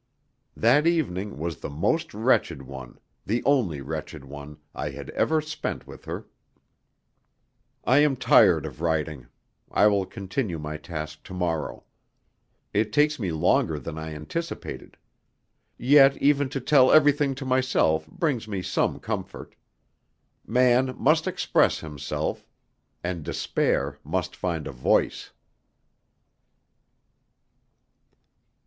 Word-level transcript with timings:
That 0.57 0.87
evening 0.87 1.37
was 1.37 1.57
the 1.57 1.69
most 1.69 2.11
wretched 2.15 2.63
one, 2.63 2.97
the 3.23 3.43
only 3.43 3.81
wretched 3.81 4.25
one, 4.25 4.57
I 4.73 4.89
had 4.89 5.11
ever 5.11 5.41
spent 5.41 5.85
with 5.85 6.05
her. 6.05 6.25
I 7.83 7.99
am 7.99 8.15
tired 8.15 8.65
of 8.65 8.81
writing. 8.81 9.27
I 9.69 9.85
will 9.85 10.07
continue 10.07 10.57
my 10.57 10.77
task 10.77 11.23
to 11.25 11.35
morrow. 11.35 11.83
It 12.73 12.91
takes 12.91 13.19
me 13.19 13.31
longer 13.31 13.77
than 13.77 13.99
I 13.99 14.15
anticipated. 14.15 14.97
Yet 15.77 16.17
even 16.17 16.49
to 16.49 16.59
tell 16.59 16.91
everything 16.91 17.35
to 17.35 17.45
myself 17.45 18.07
brings 18.07 18.47
me 18.47 18.63
some 18.63 18.97
comfort. 18.99 19.53
Man 20.47 20.95
must 20.97 21.27
express 21.27 21.77
himself; 21.81 22.43
and 23.03 23.21
despair 23.21 23.99
must 24.03 24.35
find 24.35 24.65
a 24.65 24.71
voice. 24.71 25.29